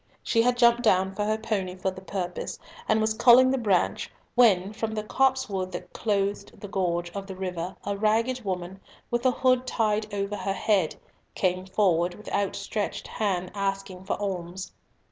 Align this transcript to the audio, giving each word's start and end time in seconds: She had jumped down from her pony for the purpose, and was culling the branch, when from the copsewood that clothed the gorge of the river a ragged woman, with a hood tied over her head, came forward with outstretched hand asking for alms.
She 0.23 0.41
had 0.41 0.57
jumped 0.57 0.81
down 0.81 1.13
from 1.13 1.27
her 1.27 1.37
pony 1.37 1.75
for 1.75 1.91
the 1.91 2.01
purpose, 2.01 2.57
and 2.89 2.99
was 2.99 3.13
culling 3.13 3.51
the 3.51 3.57
branch, 3.59 4.09
when 4.33 4.73
from 4.73 4.95
the 4.95 5.03
copsewood 5.03 5.71
that 5.73 5.93
clothed 5.93 6.59
the 6.59 6.67
gorge 6.67 7.11
of 7.11 7.27
the 7.27 7.35
river 7.35 7.75
a 7.85 7.95
ragged 7.95 8.43
woman, 8.43 8.79
with 9.11 9.27
a 9.27 9.31
hood 9.31 9.67
tied 9.67 10.11
over 10.11 10.35
her 10.37 10.53
head, 10.53 10.95
came 11.35 11.67
forward 11.67 12.15
with 12.15 12.33
outstretched 12.33 13.07
hand 13.07 13.51
asking 13.53 14.03
for 14.05 14.13
alms. 14.19 14.73